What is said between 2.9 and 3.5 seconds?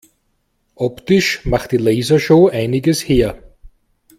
her.